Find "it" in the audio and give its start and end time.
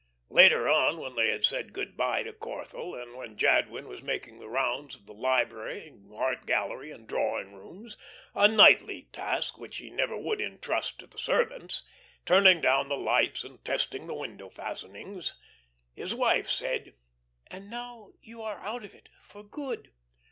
18.95-19.07